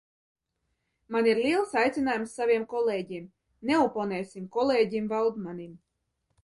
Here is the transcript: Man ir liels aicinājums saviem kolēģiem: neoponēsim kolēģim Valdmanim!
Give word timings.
Man 1.15 1.29
ir 1.31 1.41
liels 1.41 1.75
aicinājums 1.81 2.33
saviem 2.39 2.67
kolēģiem: 2.73 3.29
neoponēsim 3.73 4.53
kolēģim 4.59 5.13
Valdmanim! 5.17 5.83